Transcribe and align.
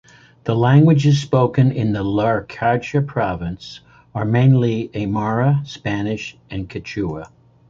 The 0.45 0.55
languages 0.55 1.21
spoken 1.21 1.71
in 1.71 1.93
the 1.93 2.03
Larecaja 2.03 3.05
Province 3.05 3.81
are 4.15 4.25
mainly 4.25 4.89
Aymara, 4.95 5.63
Spanish 5.67 6.35
and 6.49 6.67
Quechua. 6.67 7.27